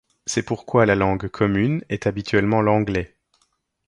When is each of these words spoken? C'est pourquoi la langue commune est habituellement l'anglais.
C'est 0.25 0.41
pourquoi 0.41 0.87
la 0.87 0.95
langue 0.95 1.27
commune 1.27 1.83
est 1.89 2.07
habituellement 2.07 2.63
l'anglais. 2.63 3.15